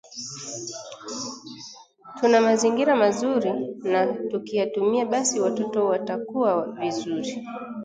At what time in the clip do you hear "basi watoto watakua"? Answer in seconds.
5.05-6.67